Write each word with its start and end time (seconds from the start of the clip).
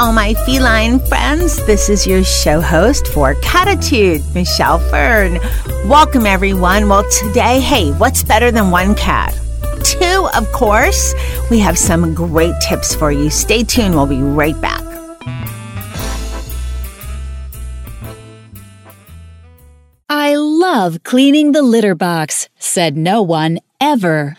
All 0.00 0.14
my 0.14 0.32
feline 0.46 0.98
friends. 0.98 1.56
This 1.66 1.90
is 1.90 2.06
your 2.06 2.24
show 2.24 2.62
host 2.62 3.06
for 3.08 3.34
Catitude, 3.34 4.34
Michelle 4.34 4.78
Fern. 4.78 5.38
Welcome, 5.90 6.24
everyone. 6.24 6.88
Well, 6.88 7.04
today, 7.10 7.60
hey, 7.60 7.90
what's 7.92 8.22
better 8.22 8.50
than 8.50 8.70
one 8.70 8.94
cat? 8.94 9.38
Two, 9.84 10.26
of 10.34 10.50
course. 10.52 11.14
We 11.50 11.58
have 11.58 11.76
some 11.76 12.14
great 12.14 12.54
tips 12.66 12.94
for 12.94 13.12
you. 13.12 13.28
Stay 13.28 13.62
tuned. 13.62 13.94
We'll 13.94 14.06
be 14.06 14.22
right 14.22 14.58
back. 14.62 14.82
I 20.08 20.34
love 20.34 21.02
cleaning 21.04 21.52
the 21.52 21.62
litter 21.62 21.94
box, 21.94 22.48
said 22.58 22.96
no 22.96 23.20
one 23.20 23.58
ever. 23.82 24.38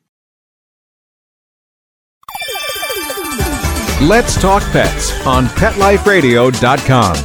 Let's 4.01 4.41
Talk 4.41 4.63
Pets 4.71 5.27
on 5.27 5.45
PetLifeRadio.com. 5.45 7.15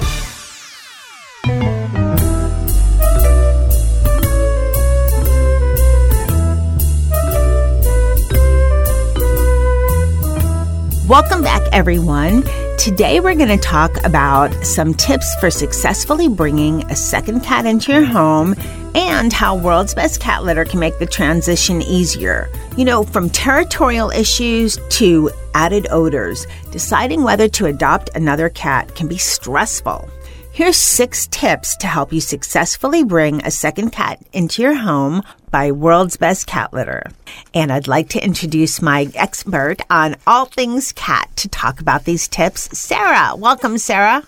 Welcome 11.09 11.43
back, 11.43 11.63
everyone. 11.73 12.43
Today, 12.77 13.21
we're 13.21 13.37
going 13.37 13.49
to 13.49 13.57
talk 13.57 14.05
about 14.05 14.53
some 14.63 14.93
tips 14.93 15.35
for 15.41 15.51
successfully 15.51 16.29
bringing 16.29 16.85
a 16.91 16.95
second 16.95 17.41
cat 17.43 17.65
into 17.65 17.91
your 17.91 18.05
home 18.05 18.55
and 18.95 19.33
how 19.33 19.57
World's 19.57 19.95
Best 19.95 20.21
Cat 20.21 20.45
Litter 20.45 20.67
can 20.67 20.81
make 20.81 20.99
the 20.99 21.07
transition 21.07 21.81
easier. 21.81 22.51
You 22.77 22.85
know, 22.85 23.03
from 23.03 23.31
territorial 23.31 24.11
issues 24.11 24.79
to 24.91 25.31
added 25.57 25.87
odors, 25.91 26.47
deciding 26.71 27.23
whether 27.23 27.49
to 27.49 27.65
adopt 27.65 28.15
another 28.15 28.51
cat 28.51 28.95
can 28.95 29.09
be 29.09 29.17
stressful. 29.17 30.07
Here's 30.53 30.77
six 30.77 31.27
tips 31.27 31.77
to 31.79 31.87
help 31.87 32.13
you 32.13 32.21
successfully 32.21 33.05
bring 33.05 33.45
a 33.45 33.51
second 33.51 33.91
cat 33.91 34.23
into 34.33 34.63
your 34.63 34.75
home 34.75 35.23
by 35.51 35.73
World's 35.73 36.17
Best 36.17 36.47
Cat 36.47 36.73
Litter. 36.73 37.03
And 37.55 37.73
I'd 37.73 37.89
like 37.89 38.11
to 38.11 38.25
introduce 38.25 38.81
my 38.81 39.09
expert 39.15 39.77
on 39.91 40.17
all 40.27 40.45
things 40.45 40.93
cat 40.93 41.31
to 41.37 41.49
talk 41.49 41.81
about 41.81 42.05
these 42.05 42.29
tips, 42.29 42.79
Sarah. 42.79 43.35
Welcome, 43.37 43.79
Sarah. 43.79 44.23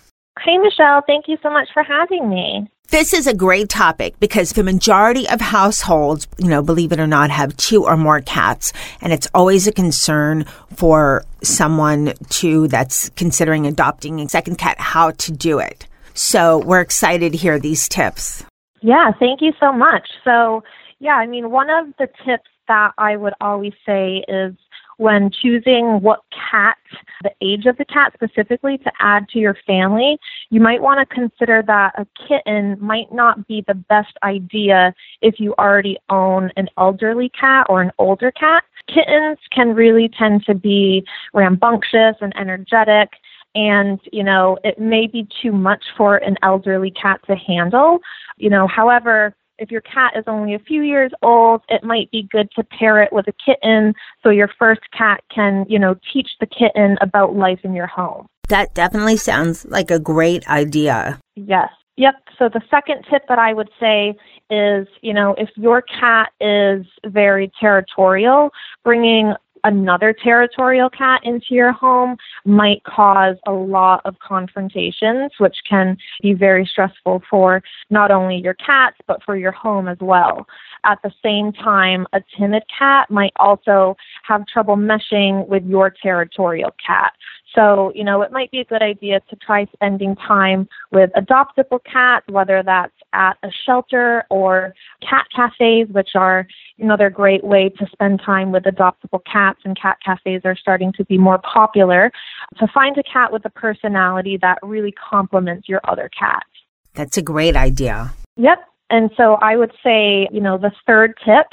Hey, 0.45 0.59
Michelle. 0.59 1.03
Thank 1.07 1.29
you 1.29 1.37
so 1.43 1.51
much 1.51 1.69
for 1.75 1.83
having 1.83 2.29
me. 2.29 2.69
This 2.91 3.13
is 3.13 3.27
a 3.27 3.35
great 3.35 3.69
topic 3.69 4.19
because 4.19 4.53
the 4.53 4.65
majority 4.65 5.29
of 5.29 5.43
households, 5.43 6.27
you 6.39 6.49
know, 6.49 6.63
believe 6.63 6.91
it 6.91 6.99
or 6.99 7.07
not, 7.07 7.29
have 7.31 7.55
two 7.59 7.85
or 7.85 7.99
more 7.99 8.23
cats. 8.23 8.73
And 9.03 9.13
it's 9.13 9.29
always 9.35 9.67
a 9.67 9.73
concern 9.73 10.47
for 10.75 11.23
someone 11.43 12.15
to 12.31 12.67
that's 12.69 13.11
considering 13.11 13.67
adopting 13.67 14.23
a 14.23 14.29
second 14.31 14.57
cat 14.57 14.81
how 14.81 15.11
to 15.11 15.33
do 15.33 15.59
it. 15.59 15.87
So 16.15 16.61
we're 16.61 16.81
excited 16.81 17.33
to 17.33 17.39
hear 17.39 17.59
these 17.59 17.91
tips. 17.91 18.43
Yeah, 18.81 19.11
thank 19.19 19.43
you 19.43 19.53
so 19.61 19.71
much. 19.71 20.09
So, 20.25 20.63
yeah, 20.99 21.17
I 21.17 21.27
mean, 21.27 21.51
one 21.51 21.69
of 21.69 21.89
the 21.99 22.07
tips 22.25 22.49
that 22.69 22.93
I 22.97 23.17
would 23.17 23.35
always 23.43 23.75
say 23.85 24.25
is 24.29 24.55
when 24.99 25.31
choosing 25.31 26.01
what 26.03 26.21
cat, 26.51 26.77
the 27.23 27.31
age 27.41 27.67
of 27.67 27.77
the 27.79 27.85
cat 27.85 28.13
specifically 28.13 28.79
to 28.79 28.93
add 29.01 29.29
to 29.31 29.39
your 29.39 29.57
family, 29.67 30.19
you 30.51 30.61
might 30.61 30.83
want 30.83 31.01
to 31.01 31.15
consider 31.15 31.63
that 31.67 31.93
a 31.97 32.07
kitten 32.27 32.77
might 32.81 33.13
not 33.13 33.47
be 33.47 33.65
the 33.67 33.75
best 33.75 34.13
idea 34.25 34.93
if 35.23 35.39
you 35.39 35.55
already 35.59 35.99
own 36.11 36.51
an 36.57 36.69
elderly 36.77 37.31
cat 37.31 37.67
or 37.69 37.81
an 37.81 37.93
older 37.99 38.33
cat. 38.33 38.65
Kittens 38.89 39.39
can 39.53 39.75
really 39.75 40.09
tend 40.09 40.45
to 40.47 40.55
be 40.55 41.05
rambunctious 41.33 42.17
and 42.21 42.37
energetic 42.37 43.11
and 43.55 43.99
you 44.13 44.23
know 44.23 44.59
it 44.63 44.79
may 44.79 45.07
be 45.07 45.27
too 45.41 45.53
much 45.53 45.83
for 45.97 46.19
an 46.19 46.37
elderly 46.43 46.91
cat 46.91 47.19
to 47.27 47.35
handle 47.35 47.99
you 48.37 48.51
know 48.51 48.67
however 48.67 49.35
if 49.59 49.71
your 49.71 49.81
cat 49.83 50.13
is 50.17 50.25
only 50.27 50.55
a 50.55 50.59
few 50.59 50.83
years 50.83 51.13
old 51.23 51.63
it 51.69 51.85
might 51.85 52.11
be 52.11 52.29
good 52.31 52.49
to 52.57 52.63
pair 52.65 53.03
it 53.03 53.13
with 53.13 53.27
a 53.29 53.33
kitten 53.45 53.93
so 54.23 54.31
your 54.31 54.51
first 54.59 54.83
cat 54.97 55.23
can 55.35 55.65
you 55.69 55.79
know 55.79 55.95
teach 56.13 56.31
the 56.41 56.47
kitten 56.47 56.97
about 57.01 57.35
life 57.35 57.61
in 57.65 57.75
your 57.75 57.87
home 57.87 58.27
That 58.49 58.75
definitely 58.75 59.17
sounds 59.19 59.67
like 59.67 59.91
a 59.91 59.99
great 59.99 60.49
idea. 60.49 61.21
Yes. 61.37 61.69
Yep. 61.97 62.15
So 62.39 62.49
the 62.49 62.63
second 62.71 63.05
tip 63.11 63.23
that 63.29 63.39
I 63.41 63.53
would 63.53 63.69
say 63.81 64.15
is, 64.51 64.87
you 65.03 65.13
know, 65.13 65.35
if 65.37 65.51
your 65.57 65.83
cat 65.83 66.31
is 66.41 66.87
very 67.05 67.51
territorial, 67.61 68.51
bringing 68.85 69.35
another 69.65 70.13
territorial 70.13 70.91
cat 70.91 71.21
into 71.25 71.47
your 71.51 71.73
home 71.73 72.17
might 72.45 72.83
cause 72.85 73.37
a 73.47 73.53
lot 73.53 74.01
of 74.05 74.17
confrontations, 74.21 75.33
which 75.39 75.57
can 75.69 75.97
be 76.23 76.33
very 76.33 76.67
stressful 76.67 77.23
for 77.31 77.63
not 77.91 78.11
only 78.11 78.37
your 78.37 78.55
cats, 78.55 78.97
but 79.07 79.23
for 79.25 79.37
your 79.37 79.53
home 79.53 79.89
as 79.89 79.99
well. 80.01 80.47
At 80.85 80.99
the 81.03 81.13
same 81.23 81.53
time, 81.53 82.07
a 82.13 82.21
timid 82.39 82.63
cat 82.77 83.11
might 83.11 83.33
also 83.37 83.97
have 84.25 84.47
trouble 84.47 84.77
meshing 84.77 85.47
with 85.49 85.65
your 85.65 85.93
territorial 86.03 86.75
cat. 86.85 87.13
So, 87.55 87.93
you 87.95 88.05
know, 88.05 88.23
it 88.23 88.31
might 88.31 88.51
be 88.51 88.61
a 88.61 88.65
good 88.65 88.83
idea 88.83 89.21
to 89.31 89.37
try 89.37 89.67
spending 89.73 90.15
time 90.17 90.69
with 90.93 91.11
adoptable 91.17 91.81
cats, 91.91 92.27
whether 92.29 92.63
that's 92.63 92.93
at 93.13 93.39
a 93.43 93.49
shelter 93.65 94.25
or 94.31 94.75
cat 95.09 95.27
cafes, 95.35 95.89
which 95.91 96.11
are 96.15 96.47
another 96.79 97.11
great 97.11 97.45
way 97.45 97.69
to 97.79 97.87
spend 97.93 98.21
time 98.25 98.53
with 98.53 98.65
adoptable 98.65 99.21
cats, 99.31 99.61
and 99.65 99.79
cat 99.81 99.99
cafes 100.05 100.43
are 100.45 100.57
starting 100.57 100.93
to 100.97 101.05
be 101.05 101.19
more 101.19 101.39
popular. 101.39 102.11
To 102.59 102.67
find 102.73 102.97
a 102.99 103.03
cat 103.03 103.33
with 103.33 103.45
a 103.45 103.51
personality 103.51 104.39
that 104.41 104.59
really 104.63 104.93
complements 104.93 105.69
your 105.69 105.81
other 105.85 106.11
cats. 106.19 106.49
That's 106.95 107.17
a 107.17 107.23
great 107.23 107.57
idea. 107.57 108.13
Yep. 108.37 108.59
And 108.91 109.11
so 109.17 109.35
I 109.35 109.57
would 109.57 109.73
say, 109.85 110.29
you 110.33 110.41
know, 110.41 110.57
the 110.57 110.73
third 110.87 111.15
tip. 111.25 111.47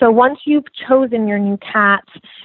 So 0.00 0.10
once 0.10 0.40
you've 0.44 0.64
chosen 0.88 1.28
your 1.28 1.38
new 1.38 1.56
cat, 1.58 2.02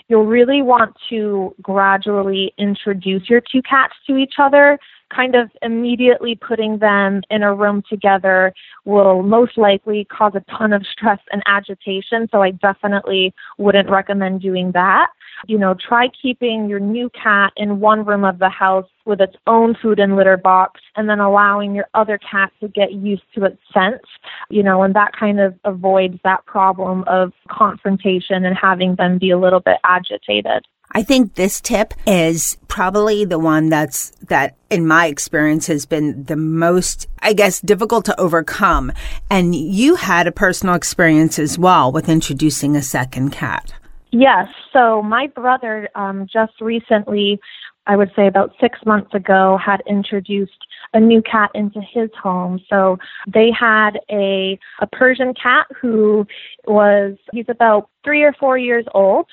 you'll 0.07 0.27
really 0.27 0.61
want 0.61 0.95
to 1.09 1.55
gradually 1.61 2.53
introduce 2.59 3.29
your 3.29 3.41
two 3.41 3.61
cats 3.63 3.93
to 4.05 4.15
each 4.15 4.35
other. 4.39 4.77
Kind 5.13 5.35
of 5.35 5.49
immediately 5.61 6.35
putting 6.35 6.79
them 6.79 7.21
in 7.29 7.41
a 7.41 7.53
room 7.53 7.81
together 7.89 8.53
will 8.85 9.23
most 9.23 9.57
likely 9.57 10.05
cause 10.05 10.33
a 10.35 10.43
ton 10.57 10.73
of 10.73 10.85
stress 10.85 11.19
and 11.31 11.41
agitation. 11.45 12.27
So 12.31 12.41
I 12.41 12.51
definitely 12.51 13.33
wouldn't 13.57 13.89
recommend 13.89 14.41
doing 14.41 14.71
that. 14.73 15.07
You 15.47 15.57
know, 15.57 15.75
try 15.75 16.09
keeping 16.21 16.67
your 16.67 16.79
new 16.79 17.09
cat 17.11 17.53
in 17.57 17.79
one 17.79 18.03
room 18.05 18.25
of 18.25 18.39
the 18.39 18.49
house 18.49 18.87
with 19.05 19.21
its 19.21 19.35
own 19.45 19.75
food 19.81 19.99
and 19.99 20.15
litter 20.15 20.35
box 20.35 20.81
and 20.95 21.07
then 21.07 21.19
allowing 21.19 21.75
your 21.75 21.87
other 21.93 22.17
cat 22.17 22.51
to 22.59 22.67
get 22.67 22.93
used 22.93 23.23
to 23.35 23.45
its 23.45 23.61
scent, 23.73 24.01
you 24.49 24.63
know, 24.63 24.83
and 24.83 24.93
that 24.95 25.15
kind 25.17 25.39
of 25.39 25.55
avoids 25.63 26.19
that 26.23 26.45
problem 26.45 27.03
of 27.07 27.31
confrontation 27.49 28.45
and 28.45 28.57
having 28.57 28.95
them 28.95 29.17
be 29.19 29.31
a 29.31 29.39
little 29.39 29.61
bit 29.61 29.77
agitated. 29.83 30.65
I 30.93 31.03
think 31.03 31.35
this 31.35 31.59
tip 31.61 31.93
is 32.05 32.57
probably 32.67 33.25
the 33.25 33.39
one 33.39 33.69
that's 33.69 34.11
that 34.29 34.55
in 34.69 34.87
my 34.87 35.07
experience 35.07 35.67
has 35.67 35.85
been 35.85 36.23
the 36.23 36.35
most 36.35 37.07
I 37.19 37.33
guess 37.33 37.59
difficult 37.61 38.05
to 38.05 38.19
overcome. 38.19 38.91
And 39.29 39.53
you 39.53 39.95
had 39.95 40.27
a 40.27 40.31
personal 40.31 40.75
experience 40.75 41.39
as 41.39 41.57
well 41.57 41.91
with 41.91 42.09
introducing 42.09 42.75
a 42.75 42.81
second 42.81 43.31
cat. 43.31 43.73
Yes. 44.11 44.47
So 44.71 45.01
my 45.01 45.27
brother 45.27 45.89
um, 45.95 46.27
just 46.31 46.53
recently, 46.61 47.39
I 47.85 47.95
would 47.95 48.11
say 48.15 48.27
about 48.27 48.53
six 48.59 48.79
months 48.85 49.13
ago, 49.13 49.59
had 49.63 49.81
introduced 49.85 50.65
a 50.93 50.99
new 50.99 51.21
cat 51.21 51.51
into 51.53 51.81
his 51.81 52.09
home. 52.21 52.59
So 52.69 52.97
they 53.31 53.49
had 53.51 53.99
a 54.09 54.57
a 54.79 54.87
Persian 54.87 55.33
cat 55.33 55.67
who 55.79 56.25
was 56.65 57.17
he's 57.33 57.49
about 57.49 57.89
three 58.03 58.23
or 58.23 58.33
four 58.39 58.57
years 58.57 58.85
old. 58.93 59.27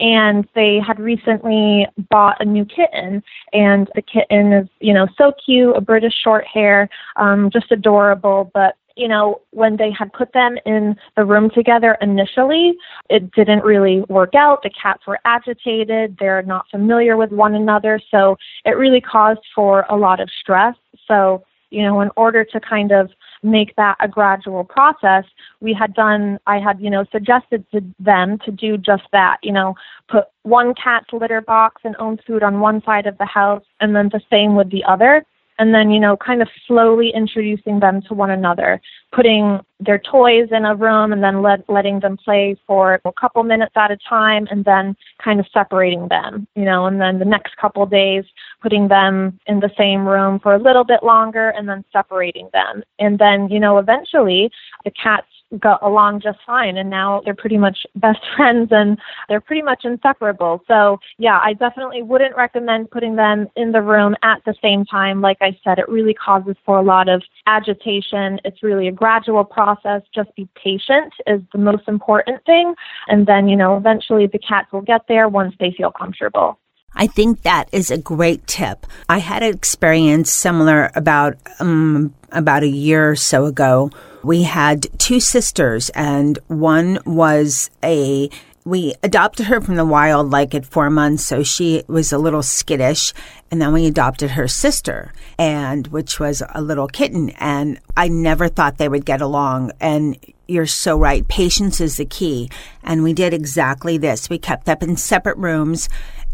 And 0.00 0.48
they 0.54 0.78
had 0.84 0.98
recently 0.98 1.86
bought 2.10 2.36
a 2.40 2.44
new 2.44 2.64
kitten 2.64 3.22
and 3.52 3.88
the 3.94 4.02
kitten 4.02 4.52
is 4.52 4.68
you 4.80 4.92
know 4.92 5.06
so 5.16 5.32
cute 5.44 5.76
a 5.76 5.80
british 5.80 6.14
short 6.24 6.44
hair 6.46 6.88
um 7.16 7.50
just 7.52 7.70
adorable 7.70 8.50
but 8.54 8.76
you 9.00 9.08
know, 9.08 9.40
when 9.52 9.78
they 9.78 9.90
had 9.90 10.12
put 10.12 10.30
them 10.34 10.56
in 10.66 10.94
the 11.16 11.24
room 11.24 11.48
together 11.54 11.96
initially, 12.02 12.74
it 13.08 13.30
didn't 13.32 13.64
really 13.64 14.02
work 14.10 14.34
out. 14.34 14.62
The 14.62 14.70
cats 14.70 15.06
were 15.06 15.18
agitated. 15.24 16.18
They're 16.20 16.42
not 16.42 16.66
familiar 16.70 17.16
with 17.16 17.30
one 17.30 17.54
another. 17.54 17.98
So 18.10 18.36
it 18.66 18.76
really 18.76 19.00
caused 19.00 19.40
for 19.54 19.86
a 19.88 19.96
lot 19.96 20.20
of 20.20 20.28
stress. 20.40 20.74
So, 21.08 21.44
you 21.70 21.82
know, 21.82 22.00
in 22.00 22.10
order 22.16 22.44
to 22.44 22.60
kind 22.60 22.92
of 22.92 23.10
make 23.42 23.74
that 23.76 23.96
a 24.00 24.08
gradual 24.08 24.64
process, 24.64 25.24
we 25.60 25.72
had 25.72 25.94
done, 25.94 26.38
I 26.46 26.58
had, 26.58 26.80
you 26.80 26.90
know, 26.90 27.04
suggested 27.10 27.64
to 27.72 27.82
them 27.98 28.38
to 28.44 28.50
do 28.50 28.76
just 28.76 29.04
that, 29.12 29.38
you 29.42 29.52
know, 29.52 29.74
put 30.08 30.24
one 30.42 30.74
cat's 30.74 31.12
litter 31.12 31.40
box 31.40 31.82
and 31.84 31.96
own 31.98 32.18
food 32.26 32.42
on 32.42 32.60
one 32.60 32.82
side 32.82 33.06
of 33.06 33.18
the 33.18 33.26
house 33.26 33.64
and 33.80 33.94
then 33.94 34.10
the 34.12 34.20
same 34.30 34.56
with 34.56 34.70
the 34.70 34.84
other 34.84 35.24
and 35.60 35.72
then 35.72 35.90
you 35.90 36.00
know 36.00 36.16
kind 36.16 36.42
of 36.42 36.48
slowly 36.66 37.12
introducing 37.14 37.78
them 37.78 38.02
to 38.02 38.14
one 38.14 38.30
another 38.30 38.80
putting 39.12 39.60
their 39.80 39.98
toys 39.98 40.48
in 40.52 40.64
a 40.64 40.74
room 40.74 41.12
and 41.12 41.22
then 41.22 41.42
let, 41.42 41.68
letting 41.68 41.98
them 42.00 42.16
play 42.16 42.56
for 42.66 43.00
a 43.04 43.12
couple 43.12 43.42
minutes 43.42 43.72
at 43.76 43.90
a 43.90 43.98
time 44.08 44.46
and 44.50 44.64
then 44.64 44.96
kind 45.22 45.38
of 45.38 45.46
separating 45.52 46.08
them 46.08 46.46
you 46.56 46.64
know 46.64 46.86
and 46.86 47.00
then 47.00 47.18
the 47.18 47.24
next 47.24 47.56
couple 47.56 47.86
days 47.86 48.24
putting 48.62 48.88
them 48.88 49.38
in 49.46 49.60
the 49.60 49.70
same 49.76 50.06
room 50.06 50.38
for 50.40 50.54
a 50.54 50.62
little 50.62 50.84
bit 50.84 51.02
longer 51.02 51.50
and 51.50 51.68
then 51.68 51.84
separating 51.92 52.48
them. 52.52 52.82
And 52.98 53.18
then 53.18 53.48
you 53.48 53.60
know 53.60 53.78
eventually 53.78 54.50
the 54.84 54.90
cats 54.90 55.26
got 55.58 55.82
along 55.82 56.20
just 56.20 56.38
fine 56.46 56.76
and 56.76 56.88
now 56.88 57.20
they're 57.24 57.34
pretty 57.34 57.58
much 57.58 57.78
best 57.96 58.20
friends 58.36 58.68
and 58.70 58.98
they're 59.28 59.40
pretty 59.40 59.62
much 59.62 59.84
inseparable. 59.84 60.62
So, 60.68 60.98
yeah, 61.18 61.38
I 61.42 61.54
definitely 61.54 62.02
wouldn't 62.02 62.36
recommend 62.36 62.90
putting 62.90 63.16
them 63.16 63.48
in 63.56 63.72
the 63.72 63.82
room 63.82 64.14
at 64.22 64.42
the 64.44 64.54
same 64.62 64.84
time. 64.84 65.20
Like 65.20 65.38
I 65.40 65.58
said, 65.64 65.78
it 65.78 65.88
really 65.88 66.14
causes 66.14 66.56
for 66.64 66.78
a 66.78 66.82
lot 66.82 67.08
of 67.08 67.22
agitation. 67.46 68.40
It's 68.44 68.62
really 68.62 68.88
a 68.88 68.92
gradual 68.92 69.44
process. 69.44 70.02
Just 70.14 70.34
be 70.36 70.48
patient 70.62 71.12
is 71.26 71.40
the 71.52 71.58
most 71.58 71.88
important 71.88 72.44
thing. 72.44 72.74
And 73.08 73.26
then, 73.26 73.48
you 73.48 73.56
know, 73.56 73.76
eventually 73.76 74.26
the 74.26 74.38
cats 74.38 74.72
will 74.72 74.82
get 74.82 75.02
there 75.08 75.28
once 75.28 75.54
they 75.58 75.74
feel 75.76 75.90
comfortable. 75.90 76.58
I 76.94 77.06
think 77.06 77.42
that 77.42 77.68
is 77.72 77.90
a 77.90 77.98
great 77.98 78.46
tip. 78.46 78.84
I 79.08 79.18
had 79.18 79.42
an 79.42 79.54
experience 79.54 80.32
similar 80.32 80.90
about 80.94 81.36
um, 81.60 82.14
about 82.32 82.62
a 82.64 82.68
year 82.68 83.10
or 83.10 83.16
so 83.16 83.44
ago 83.44 83.90
we 84.22 84.42
had 84.42 84.86
two 84.98 85.20
sisters, 85.20 85.90
and 85.90 86.38
one 86.48 86.98
was 87.04 87.70
a 87.82 88.30
we 88.64 88.94
adopted 89.02 89.46
her 89.46 89.60
from 89.60 89.76
the 89.76 89.86
wild 89.86 90.30
like 90.30 90.54
at 90.54 90.66
four 90.66 90.90
months, 90.90 91.24
so 91.24 91.42
she 91.42 91.82
was 91.88 92.12
a 92.12 92.18
little 92.18 92.42
skittish. 92.42 93.14
And 93.50 93.60
then 93.60 93.72
we 93.72 93.86
adopted 93.86 94.32
her 94.32 94.46
sister, 94.46 95.12
and 95.38 95.86
which 95.88 96.20
was 96.20 96.42
a 96.50 96.60
little 96.60 96.86
kitten. 96.86 97.30
And 97.30 97.80
I 97.96 98.08
never 98.08 98.48
thought 98.48 98.78
they 98.78 98.88
would 98.88 99.06
get 99.06 99.22
along. 99.22 99.72
And 99.80 100.18
you're 100.46 100.66
so 100.66 100.98
right. 100.98 101.26
Patience 101.26 101.80
is 101.80 101.96
the 101.96 102.04
key. 102.04 102.50
And 102.84 103.02
we 103.02 103.12
did 103.12 103.32
exactly 103.32 103.96
this. 103.98 104.28
We 104.28 104.38
kept 104.38 104.66
them 104.66 104.78
in 104.82 104.96
separate 104.96 105.38
rooms 105.38 105.88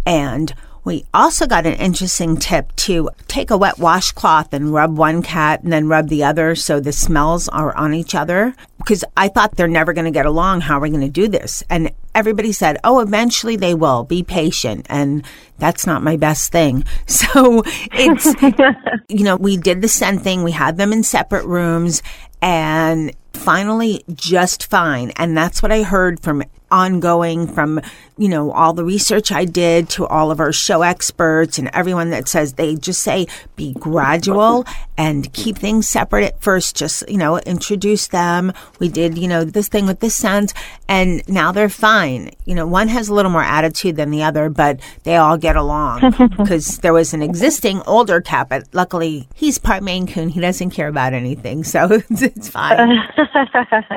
and 0.05 0.53
we 0.87 1.05
also 1.13 1.49
got 1.49 1.67
an 1.67 1.75
interesting 1.75 2.37
tip 2.37 2.75
to 2.77 3.11
take 3.27 3.51
a 3.51 3.57
wet 3.59 3.81
washcloth 3.81 4.55
and 4.55 4.73
rub 4.73 4.97
one 4.97 5.21
cat 5.21 5.65
and 5.65 5.73
then 5.73 5.89
rub 5.89 6.09
the 6.09 6.23
other 6.23 6.55
so 6.55 6.79
the 6.79 6.93
smells 6.93 7.49
are 7.49 7.77
on 7.77 7.93
each 7.93 8.15
other. 8.15 8.55
Because 8.79 9.05
I 9.17 9.27
thought 9.27 9.57
they're 9.57 9.67
never 9.67 9.93
going 9.93 10.05
to 10.05 10.13
get 10.13 10.27
along. 10.27 10.61
How 10.61 10.79
are 10.79 10.83
we 10.83 10.91
going 10.91 11.01
to 11.01 11.09
do 11.09 11.27
this? 11.27 11.65
And 11.69 11.91
everybody 12.15 12.53
said, 12.53 12.79
oh, 12.85 13.01
eventually 13.01 13.57
they 13.57 13.75
will. 13.75 14.05
Be 14.05 14.23
patient. 14.23 14.87
And 14.89 15.27
that's 15.59 15.89
not 15.89 16.05
my 16.05 16.17
best 16.17 16.53
thing. 16.53 16.85
So 17.09 17.65
it's, 17.93 18.35
you 19.09 19.25
know, 19.25 19.37
we 19.37 19.57
did 19.57 19.83
the 19.83 19.89
scent 19.89 20.23
thing. 20.23 20.45
We 20.45 20.53
had 20.53 20.77
them 20.77 20.93
in 20.93 21.03
separate 21.03 21.47
rooms 21.47 22.03
and 22.41 23.13
finally 23.33 24.05
just 24.15 24.71
fine. 24.71 25.11
And 25.17 25.37
that's 25.37 25.63
what 25.63 25.73
I 25.73 25.83
heard 25.83 26.21
from 26.21 26.45
ongoing 26.71 27.47
from, 27.47 27.81
you 28.19 28.29
know, 28.29 28.51
all 28.51 28.73
the 28.73 28.85
research 28.85 29.31
I 29.31 29.45
did 29.45 29.89
to 29.91 30.07
all 30.07 30.31
of 30.31 30.41
our 30.41 30.53
show 30.53 30.83
experts 30.83 31.59
and 31.59 31.71
everyone 31.73 32.11
that 32.11 32.29
says 32.29 32.55
they 32.55 32.75
just 32.75 33.03
say 33.03 33.27
be 33.55 33.75
gradual 33.75 34.65
and 34.97 35.33
keep 35.33 35.57
things 35.57 35.89
separate 35.89 36.25
at 36.25 36.41
first. 36.41 36.77
Just, 36.77 37.09
you 37.09 37.19
know, 37.19 37.39
introduce 37.39 38.09
them. 38.09 38.53
We 38.79 38.89
did, 38.89 39.19
you 39.19 39.29
know, 39.29 39.45
this 39.45 39.69
thing 39.69 39.87
with 39.87 40.01
the 40.01 40.11
scent 40.11 40.55
and 40.89 41.27
now 41.29 41.53
they're 41.53 41.69
fine. 41.69 42.31
You 42.45 42.55
know, 42.55 42.67
one 42.67 42.89
has 42.89 43.09
a 43.09 43.15
little 43.15 43.31
more 43.31 43.43
attitude 43.43 43.97
than 43.97 44.11
the 44.11 44.23
other, 44.23 44.49
but 44.49 44.81
they 45.05 45.17
all 45.17 45.37
get 45.37 45.57
along 45.57 46.15
because 46.39 46.79
there 46.79 46.93
was 46.93 47.15
an 47.15 47.23
existing 47.23 47.83
older 47.87 48.21
cat, 48.21 48.49
but 48.49 48.65
luckily 48.73 49.29
he's 49.35 49.59
part 49.59 49.83
Maine 49.83 50.07
Coon. 50.07 50.29
He 50.29 50.41
doesn't 50.41 50.71
care 50.71 50.89
about 50.89 51.13
anything. 51.13 51.65
So 51.65 51.89
it's 52.11 52.49
fine. 52.49 52.99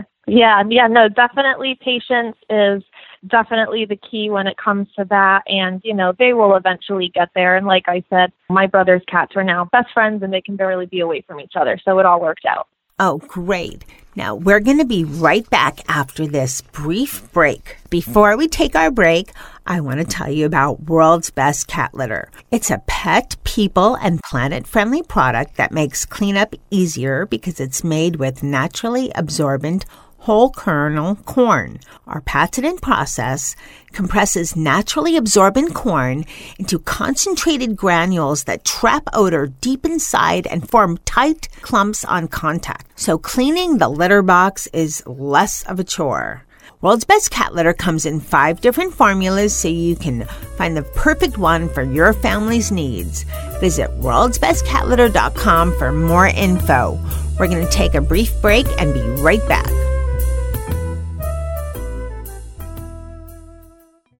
yeah, 0.29 0.59
um, 0.59 0.71
yeah, 0.71 0.87
no, 0.87 1.09
definitely 1.09 1.77
patience 1.81 2.35
is 2.49 2.83
definitely 3.27 3.85
the 3.85 3.97
key 3.97 4.29
when 4.29 4.47
it 4.47 4.57
comes 4.57 4.87
to 4.97 5.05
that. 5.09 5.43
And, 5.47 5.81
you 5.83 5.93
know, 5.93 6.13
they 6.17 6.33
will 6.33 6.55
eventually 6.55 7.11
get 7.13 7.29
there. 7.35 7.57
And 7.57 7.65
like 7.65 7.85
I 7.87 8.03
said, 8.09 8.31
my 8.49 8.67
brother's 8.67 9.03
cats 9.07 9.33
are 9.35 9.43
now 9.43 9.65
best 9.71 9.89
friends 9.93 10.23
and 10.23 10.31
they 10.31 10.41
can 10.41 10.55
barely 10.55 10.85
be 10.85 11.01
away 11.01 11.23
from 11.27 11.39
each 11.39 11.53
other. 11.55 11.79
So 11.83 11.99
it 11.99 12.05
all 12.05 12.21
worked 12.21 12.45
out. 12.45 12.67
Oh, 13.01 13.19
great. 13.19 13.85
Now, 14.15 14.35
we're 14.35 14.59
going 14.59 14.79
to 14.79 14.85
be 14.85 15.05
right 15.05 15.49
back 15.49 15.79
after 15.87 16.27
this 16.27 16.59
brief 16.59 17.31
break. 17.31 17.77
Before 17.89 18.35
we 18.35 18.49
take 18.49 18.75
our 18.75 18.91
break, 18.91 19.31
I 19.65 19.79
want 19.79 19.99
to 19.99 20.05
tell 20.05 20.29
you 20.29 20.45
about 20.45 20.83
World's 20.83 21.29
Best 21.29 21.67
Cat 21.67 21.93
Litter. 21.93 22.29
It's 22.51 22.69
a 22.69 22.83
pet, 22.87 23.37
people, 23.45 23.95
and 23.95 24.19
planet 24.23 24.67
friendly 24.67 25.01
product 25.01 25.55
that 25.55 25.71
makes 25.71 26.05
cleanup 26.05 26.55
easier 26.69 27.25
because 27.25 27.61
it's 27.61 27.85
made 27.85 28.17
with 28.17 28.43
naturally 28.43 29.11
absorbent 29.15 29.85
whole 30.19 30.51
kernel 30.51 31.15
corn. 31.25 31.79
Our 32.07 32.21
patented 32.21 32.81
process 32.81 33.55
compresses 33.91 34.55
naturally 34.55 35.17
absorbent 35.17 35.73
corn 35.73 36.25
into 36.57 36.79
concentrated 36.79 37.75
granules 37.75 38.43
that 38.43 38.65
trap 38.65 39.03
odor 39.13 39.47
deep 39.47 39.85
inside 39.85 40.47
and 40.47 40.69
form 40.69 40.97
tight 41.05 41.49
clumps 41.61 42.05
on 42.05 42.27
contact. 42.27 42.99
So 42.99 43.17
cleaning 43.17 43.77
the 43.77 43.89
litter 43.89 44.21
box 44.21 44.67
is 44.67 45.03
less 45.05 45.63
of 45.63 45.79
a 45.79 45.83
chore. 45.83 46.43
World's 46.81 47.03
Best 47.03 47.29
Cat 47.31 47.53
Litter 47.53 47.73
comes 47.73 48.05
in 48.05 48.21
five 48.21 48.61
different 48.61 48.93
formulas 48.93 49.53
so 49.53 49.67
you 49.67 49.97
can 49.97 50.23
find 50.57 50.77
the 50.77 50.83
perfect 50.83 51.37
one 51.37 51.67
for 51.67 51.83
your 51.83 52.13
family's 52.13 52.71
needs. 52.71 53.23
Visit 53.59 53.89
worldsbestcatlitter.com 53.99 55.77
for 55.77 55.91
more 55.91 56.27
info. 56.27 56.97
We're 57.37 57.49
going 57.49 57.65
to 57.65 57.71
take 57.71 57.95
a 57.95 58.01
brief 58.01 58.41
break 58.41 58.65
and 58.79 58.93
be 58.93 59.01
right 59.21 59.45
back. 59.49 59.69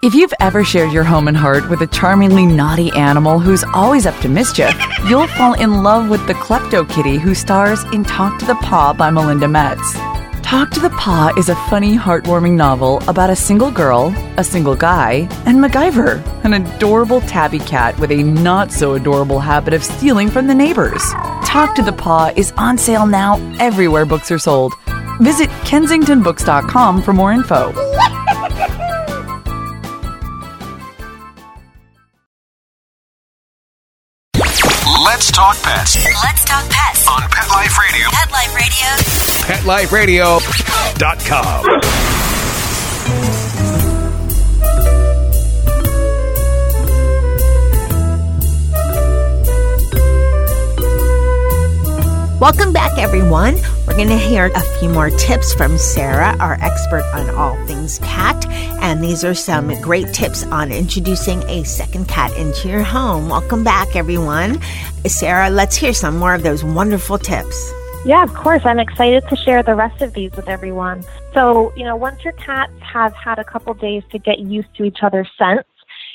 If 0.00 0.14
you've 0.14 0.32
ever 0.38 0.62
shared 0.62 0.92
your 0.92 1.02
home 1.02 1.26
and 1.26 1.36
heart 1.36 1.68
with 1.68 1.80
a 1.80 1.86
charmingly 1.88 2.46
naughty 2.46 2.92
animal 2.92 3.40
who's 3.40 3.64
always 3.74 4.06
up 4.06 4.16
to 4.20 4.28
mischief, 4.28 4.72
you'll 5.08 5.26
fall 5.26 5.54
in 5.54 5.82
love 5.82 6.08
with 6.08 6.24
the 6.28 6.34
Klepto 6.34 6.88
Kitty 6.88 7.18
who 7.18 7.34
stars 7.34 7.82
in 7.92 8.04
Talk 8.04 8.38
to 8.38 8.46
the 8.46 8.54
Paw 8.54 8.92
by 8.92 9.10
Melinda 9.10 9.48
Metz. 9.48 9.94
Talk 10.40 10.70
to 10.70 10.80
the 10.80 10.90
Paw 10.90 11.32
is 11.36 11.48
a 11.48 11.56
funny, 11.68 11.96
heartwarming 11.96 12.52
novel 12.52 13.02
about 13.08 13.28
a 13.28 13.34
single 13.34 13.72
girl, 13.72 14.14
a 14.36 14.44
single 14.44 14.76
guy, 14.76 15.28
and 15.46 15.58
MacGyver, 15.58 16.24
an 16.44 16.52
adorable 16.52 17.20
tabby 17.22 17.58
cat 17.58 17.98
with 17.98 18.12
a 18.12 18.22
not 18.22 18.70
so 18.70 18.94
adorable 18.94 19.40
habit 19.40 19.74
of 19.74 19.82
stealing 19.82 20.30
from 20.30 20.46
the 20.46 20.54
neighbors. 20.54 21.02
Talk 21.44 21.74
to 21.74 21.82
the 21.82 21.92
Paw 21.92 22.32
is 22.36 22.52
on 22.56 22.78
sale 22.78 23.04
now 23.04 23.34
everywhere 23.58 24.06
books 24.06 24.30
are 24.30 24.38
sold. 24.38 24.74
Visit 25.18 25.50
kensingtonbooks.com 25.66 27.02
for 27.02 27.12
more 27.12 27.32
info. 27.32 27.72
Talk 35.38 35.54
pets 35.62 35.94
Let's 36.24 36.42
talk 36.44 36.68
pets. 36.68 37.06
on 37.06 37.22
Pet 37.30 37.48
Life 37.48 37.78
Radio. 37.78 38.08
Pet 38.10 38.32
Life 38.32 38.52
Radio. 39.92 40.40
PetLifeRadio.com. 40.42 41.98
Welcome 52.40 52.72
back, 52.72 52.98
everyone. 52.98 53.56
We're 53.86 53.96
going 53.96 54.08
to 54.08 54.16
hear 54.16 54.50
a 54.54 54.60
few 54.78 54.88
more 54.88 55.10
tips 55.10 55.52
from 55.54 55.76
Sarah, 55.76 56.36
our 56.38 56.54
expert 56.60 57.02
on 57.12 57.30
all 57.30 57.56
things 57.66 57.98
cat. 57.98 58.46
And 58.80 59.02
these 59.02 59.24
are 59.24 59.34
some 59.34 59.68
great 59.82 60.12
tips 60.14 60.44
on 60.44 60.70
introducing 60.70 61.42
a 61.44 61.64
second 61.64 62.06
cat 62.06 62.32
into 62.36 62.68
your 62.68 62.82
home. 62.82 63.28
Welcome 63.28 63.64
back, 63.64 63.96
everyone. 63.96 64.60
Sarah, 65.06 65.48
let's 65.50 65.76
hear 65.76 65.92
some 65.92 66.18
more 66.18 66.34
of 66.34 66.42
those 66.42 66.64
wonderful 66.64 67.18
tips. 67.18 67.72
Yeah, 68.04 68.22
of 68.22 68.32
course. 68.34 68.62
I'm 68.64 68.78
excited 68.78 69.24
to 69.28 69.36
share 69.36 69.62
the 69.62 69.74
rest 69.74 70.02
of 70.02 70.14
these 70.14 70.32
with 70.32 70.48
everyone. 70.48 71.04
So, 71.34 71.72
you 71.76 71.84
know, 71.84 71.96
once 71.96 72.22
your 72.24 72.32
cats 72.34 72.72
have 72.80 73.12
had 73.14 73.38
a 73.38 73.44
couple 73.44 73.74
days 73.74 74.02
to 74.12 74.18
get 74.18 74.38
used 74.38 74.68
to 74.76 74.84
each 74.84 74.98
other's 75.02 75.28
scents, 75.38 75.68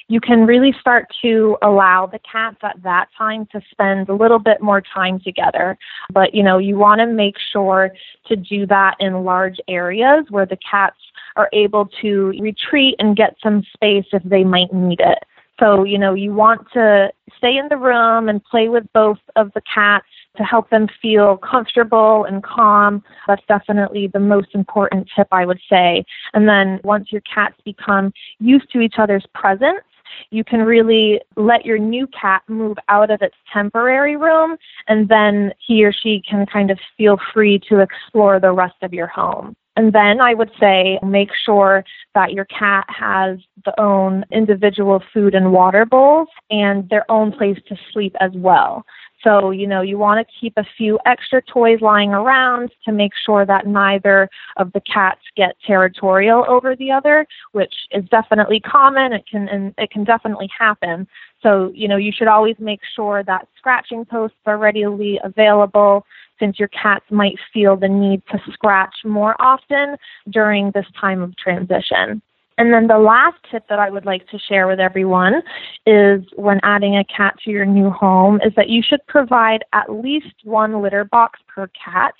you 0.07 0.19
can 0.19 0.45
really 0.45 0.73
start 0.79 1.07
to 1.21 1.57
allow 1.61 2.05
the 2.05 2.19
cats 2.19 2.57
at 2.61 2.81
that 2.83 3.07
time 3.17 3.47
to 3.51 3.61
spend 3.71 4.09
a 4.09 4.13
little 4.13 4.39
bit 4.39 4.61
more 4.61 4.81
time 4.81 5.19
together. 5.19 5.77
But, 6.11 6.33
you 6.35 6.43
know, 6.43 6.57
you 6.57 6.77
want 6.77 6.99
to 6.99 7.07
make 7.07 7.35
sure 7.51 7.91
to 8.27 8.35
do 8.35 8.65
that 8.67 8.95
in 8.99 9.23
large 9.23 9.59
areas 9.67 10.25
where 10.29 10.45
the 10.45 10.57
cats 10.69 10.97
are 11.35 11.49
able 11.53 11.89
to 12.01 12.33
retreat 12.39 12.95
and 12.99 13.15
get 13.15 13.35
some 13.41 13.63
space 13.73 14.05
if 14.13 14.23
they 14.23 14.43
might 14.43 14.73
need 14.73 14.99
it. 14.99 15.19
So, 15.63 15.85
you 15.85 15.97
know, 15.97 16.13
you 16.13 16.33
want 16.33 16.67
to 16.73 17.09
stay 17.37 17.55
in 17.55 17.69
the 17.69 17.77
room 17.77 18.27
and 18.27 18.43
play 18.43 18.67
with 18.67 18.83
both 18.93 19.19
of 19.37 19.49
the 19.53 19.61
cats 19.61 20.05
to 20.35 20.43
help 20.43 20.69
them 20.69 20.89
feel 21.01 21.37
comfortable 21.37 22.25
and 22.25 22.43
calm. 22.43 23.01
That's 23.27 23.45
definitely 23.47 24.07
the 24.07 24.19
most 24.19 24.49
important 24.55 25.07
tip 25.15 25.29
I 25.31 25.45
would 25.45 25.61
say. 25.69 26.03
And 26.33 26.49
then 26.49 26.81
once 26.83 27.13
your 27.13 27.21
cats 27.21 27.55
become 27.63 28.11
used 28.39 28.69
to 28.73 28.81
each 28.81 28.95
other's 28.97 29.25
presence, 29.33 29.85
you 30.31 30.43
can 30.43 30.63
really 30.63 31.21
let 31.37 31.65
your 31.65 31.77
new 31.77 32.07
cat 32.07 32.41
move 32.49 32.75
out 32.89 33.09
of 33.09 33.21
its 33.21 33.35
temporary 33.53 34.17
room 34.17 34.57
and 34.89 35.07
then 35.07 35.53
he 35.65 35.85
or 35.85 35.93
she 35.93 36.21
can 36.29 36.45
kind 36.45 36.71
of 36.71 36.79
feel 36.97 37.17
free 37.33 37.57
to 37.69 37.79
explore 37.79 38.37
the 38.37 38.51
rest 38.51 38.75
of 38.81 38.93
your 38.93 39.07
home. 39.07 39.55
And 39.75 39.91
then 39.91 40.21
I 40.21 40.33
would 40.33 40.51
say 40.59 40.99
make 41.03 41.29
sure 41.45 41.83
that 42.13 42.33
your 42.33 42.45
cat 42.45 42.85
has 42.89 43.39
their 43.65 43.79
own 43.79 44.23
individual 44.31 45.01
food 45.13 45.33
and 45.33 45.51
water 45.51 45.85
bowls 45.85 46.27
and 46.51 46.87
their 46.89 47.09
own 47.09 47.31
place 47.31 47.57
to 47.67 47.75
sleep 47.91 48.15
as 48.19 48.31
well. 48.35 48.85
So, 49.23 49.51
you 49.51 49.67
know, 49.67 49.81
you 49.81 49.97
want 49.97 50.25
to 50.25 50.33
keep 50.39 50.53
a 50.57 50.65
few 50.77 50.99
extra 51.05 51.41
toys 51.41 51.79
lying 51.81 52.09
around 52.09 52.71
to 52.85 52.91
make 52.91 53.13
sure 53.25 53.45
that 53.45 53.65
neither 53.65 54.29
of 54.57 54.71
the 54.73 54.81
cats 54.81 55.21
get 55.37 55.55
territorial 55.65 56.45
over 56.47 56.75
the 56.75 56.91
other, 56.91 57.25
which 57.53 57.73
is 57.91 58.03
definitely 58.09 58.59
common. 58.59 59.13
It 59.13 59.23
can 59.29 59.47
and 59.47 59.73
it 59.77 59.91
can 59.91 60.03
definitely 60.03 60.49
happen. 60.57 61.07
So, 61.43 61.71
you 61.75 61.87
know, 61.87 61.97
you 61.97 62.11
should 62.11 62.27
always 62.27 62.55
make 62.57 62.79
sure 62.95 63.21
that 63.23 63.47
scratching 63.57 64.05
posts 64.05 64.37
are 64.45 64.57
readily 64.57 65.19
available 65.23 66.05
since 66.39 66.57
your 66.57 66.69
cats 66.69 67.05
might 67.11 67.35
feel 67.53 67.75
the 67.75 67.87
need 67.87 68.23
to 68.31 68.39
scratch 68.51 68.95
more 69.05 69.35
often 69.39 69.97
during 70.29 70.71
this 70.71 70.85
time 70.99 71.21
of 71.21 71.35
transition. 71.37 72.21
And 72.57 72.71
then 72.71 72.87
the 72.87 72.99
last 72.99 73.37
tip 73.49 73.63
that 73.69 73.79
I 73.79 73.89
would 73.89 74.05
like 74.05 74.27
to 74.29 74.37
share 74.37 74.67
with 74.67 74.79
everyone 74.79 75.41
is 75.85 76.21
when 76.35 76.59
adding 76.63 76.97
a 76.97 77.03
cat 77.05 77.35
to 77.43 77.51
your 77.51 77.65
new 77.65 77.89
home 77.89 78.39
is 78.45 78.53
that 78.55 78.69
you 78.69 78.83
should 78.87 79.05
provide 79.07 79.63
at 79.73 79.91
least 79.91 80.35
one 80.43 80.81
litter 80.81 81.03
box 81.03 81.39
per 81.53 81.67
cat 81.67 82.13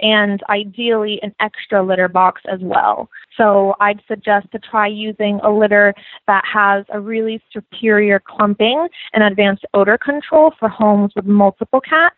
and 0.00 0.42
ideally 0.48 1.20
an 1.22 1.34
extra 1.40 1.82
litter 1.82 2.08
box 2.08 2.42
as 2.50 2.60
well. 2.62 3.08
So 3.36 3.74
I'd 3.80 4.00
suggest 4.06 4.46
to 4.52 4.58
try 4.58 4.86
using 4.86 5.40
a 5.42 5.50
litter 5.50 5.94
that 6.26 6.44
has 6.50 6.84
a 6.90 7.00
really 7.00 7.40
superior 7.52 8.20
clumping 8.20 8.88
and 9.12 9.24
advanced 9.24 9.64
odor 9.74 9.98
control 9.98 10.52
for 10.58 10.68
homes 10.68 11.12
with 11.16 11.26
multiple 11.26 11.80
cats, 11.80 12.16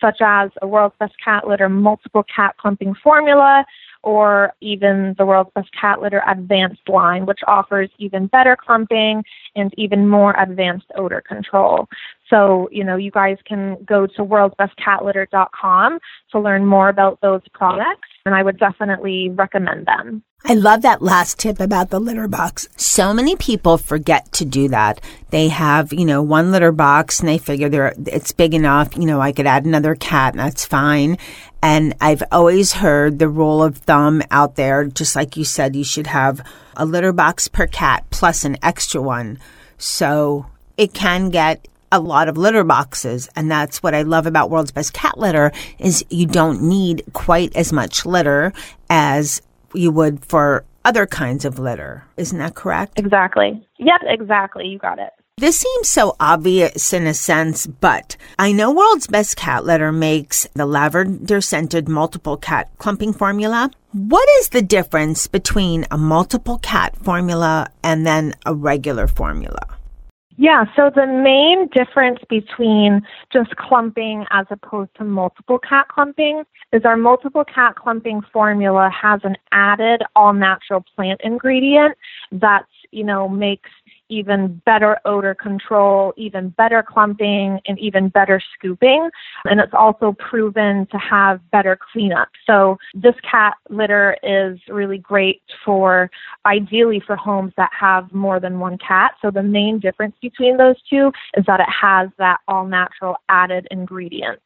such 0.00 0.18
as 0.20 0.50
a 0.62 0.66
World's 0.66 0.94
Best 0.98 1.14
Cat 1.24 1.48
Litter 1.48 1.68
multiple 1.68 2.24
cat 2.34 2.56
clumping 2.58 2.94
formula 3.02 3.64
or 4.06 4.52
even 4.60 5.16
the 5.18 5.26
World's 5.26 5.50
Best 5.56 5.68
Cat 5.78 6.00
Litter 6.00 6.22
Advanced 6.28 6.88
line, 6.88 7.26
which 7.26 7.40
offers 7.48 7.90
even 7.98 8.28
better 8.28 8.56
clumping 8.56 9.24
and 9.56 9.74
even 9.76 10.08
more 10.08 10.32
advanced 10.40 10.86
odor 10.94 11.20
control. 11.20 11.88
So, 12.30 12.68
you 12.72 12.82
know, 12.82 12.96
you 12.96 13.10
guys 13.10 13.36
can 13.46 13.76
go 13.84 14.06
to 14.06 14.24
worldsbestcatlitter.com 14.24 15.98
to 16.32 16.40
learn 16.40 16.66
more 16.66 16.88
about 16.88 17.20
those 17.20 17.42
products, 17.54 18.08
and 18.24 18.34
I 18.34 18.42
would 18.42 18.58
definitely 18.58 19.30
recommend 19.30 19.86
them. 19.86 20.24
I 20.44 20.54
love 20.54 20.82
that 20.82 21.02
last 21.02 21.38
tip 21.38 21.58
about 21.58 21.90
the 21.90 21.98
litter 21.98 22.28
box. 22.28 22.68
So 22.76 23.12
many 23.12 23.34
people 23.36 23.78
forget 23.78 24.30
to 24.32 24.44
do 24.44 24.68
that. 24.68 25.00
They 25.30 25.48
have, 25.48 25.92
you 25.92 26.04
know, 26.04 26.22
one 26.22 26.52
litter 26.52 26.70
box 26.70 27.18
and 27.18 27.28
they 27.28 27.38
figure 27.38 27.68
they're, 27.68 27.94
it's 28.06 28.30
big 28.30 28.54
enough, 28.54 28.96
you 28.96 29.06
know, 29.06 29.20
I 29.20 29.32
could 29.32 29.46
add 29.46 29.64
another 29.64 29.96
cat 29.96 30.34
and 30.34 30.40
that's 30.40 30.64
fine. 30.64 31.18
And 31.62 31.94
I've 32.00 32.22
always 32.30 32.74
heard 32.74 33.18
the 33.18 33.28
rule 33.28 33.60
of 33.60 33.78
thumb 33.78 34.22
out 34.30 34.54
there, 34.54 34.84
just 34.84 35.16
like 35.16 35.36
you 35.36 35.44
said, 35.44 35.74
you 35.74 35.82
should 35.82 36.06
have 36.06 36.46
a 36.76 36.86
litter 36.86 37.12
box 37.12 37.48
per 37.48 37.66
cat 37.66 38.04
plus 38.10 38.44
an 38.44 38.56
extra 38.62 39.02
one. 39.02 39.40
So 39.78 40.46
it 40.76 40.94
can 40.94 41.30
get 41.30 41.66
a 41.92 42.00
lot 42.00 42.28
of 42.28 42.36
litter 42.36 42.64
boxes 42.64 43.28
and 43.36 43.50
that's 43.50 43.82
what 43.82 43.94
I 43.94 44.02
love 44.02 44.26
about 44.26 44.50
World's 44.50 44.72
Best 44.72 44.92
Cat 44.92 45.18
Litter 45.18 45.52
is 45.78 46.04
you 46.10 46.26
don't 46.26 46.62
need 46.62 47.02
quite 47.12 47.54
as 47.56 47.72
much 47.72 48.06
litter 48.06 48.52
as 48.90 49.42
you 49.74 49.90
would 49.90 50.24
for 50.24 50.64
other 50.84 51.06
kinds 51.06 51.44
of 51.44 51.58
litter. 51.58 52.04
Isn't 52.16 52.38
that 52.38 52.54
correct? 52.54 52.98
Exactly. 52.98 53.66
Yep, 53.78 54.00
exactly. 54.04 54.66
You 54.66 54.78
got 54.78 54.98
it. 54.98 55.10
This 55.38 55.58
seems 55.58 55.90
so 55.90 56.16
obvious 56.18 56.94
in 56.94 57.06
a 57.06 57.12
sense, 57.12 57.66
but 57.66 58.16
I 58.38 58.52
know 58.52 58.72
World's 58.72 59.06
Best 59.06 59.36
Cat 59.36 59.66
Litter 59.66 59.92
makes 59.92 60.48
the 60.54 60.64
lavender 60.64 61.42
scented 61.42 61.90
multiple 61.90 62.38
cat 62.38 62.70
clumping 62.78 63.12
formula. 63.12 63.70
What 63.92 64.26
is 64.38 64.48
the 64.48 64.62
difference 64.62 65.26
between 65.26 65.84
a 65.90 65.98
multiple 65.98 66.58
cat 66.58 66.96
formula 66.96 67.70
and 67.82 68.06
then 68.06 68.32
a 68.46 68.54
regular 68.54 69.06
formula? 69.06 69.75
Yeah, 70.38 70.64
so 70.76 70.90
the 70.94 71.06
main 71.06 71.68
difference 71.68 72.18
between 72.28 73.00
just 73.32 73.56
clumping 73.56 74.26
as 74.30 74.46
opposed 74.50 74.90
to 74.98 75.04
multiple 75.04 75.58
cat 75.58 75.88
clumping 75.88 76.44
is 76.72 76.84
our 76.84 76.96
multiple 76.96 77.44
cat 77.44 77.76
clumping 77.76 78.20
formula 78.32 78.90
has 78.90 79.20
an 79.24 79.36
added 79.52 80.02
all 80.14 80.34
natural 80.34 80.84
plant 80.94 81.22
ingredient 81.24 81.96
that's, 82.32 82.70
you 82.90 83.04
know, 83.04 83.28
makes 83.28 83.70
even 84.08 84.60
better 84.64 84.98
odor 85.04 85.34
control, 85.34 86.12
even 86.16 86.50
better 86.50 86.82
clumping, 86.82 87.60
and 87.66 87.78
even 87.78 88.08
better 88.08 88.40
scooping. 88.54 89.08
And 89.44 89.60
it's 89.60 89.74
also 89.74 90.14
proven 90.18 90.86
to 90.90 90.98
have 90.98 91.40
better 91.50 91.78
cleanup. 91.92 92.28
So 92.46 92.78
this 92.94 93.14
cat 93.28 93.54
litter 93.68 94.16
is 94.22 94.58
really 94.68 94.98
great 94.98 95.42
for 95.64 96.10
ideally 96.44 97.02
for 97.06 97.16
homes 97.16 97.52
that 97.56 97.70
have 97.78 98.12
more 98.12 98.40
than 98.40 98.60
one 98.60 98.78
cat. 98.78 99.12
So 99.22 99.30
the 99.30 99.42
main 99.42 99.78
difference 99.78 100.16
between 100.20 100.56
those 100.56 100.76
two 100.88 101.12
is 101.36 101.44
that 101.46 101.60
it 101.60 101.68
has 101.68 102.10
that 102.18 102.38
all 102.48 102.66
natural 102.66 103.16
added 103.28 103.66
ingredient. 103.70 104.40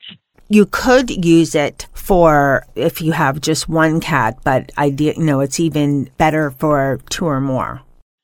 You 0.48 0.66
could 0.66 1.24
use 1.24 1.54
it 1.54 1.86
for 1.94 2.66
if 2.74 3.00
you 3.00 3.12
have 3.12 3.40
just 3.40 3.68
one 3.68 4.00
cat, 4.00 4.38
but 4.42 4.72
idea, 4.76 5.14
you 5.16 5.22
know, 5.22 5.38
it's 5.38 5.60
even 5.60 6.10
better 6.18 6.50
for 6.50 6.98
two 7.08 7.26
or 7.26 7.40
more. 7.40 7.82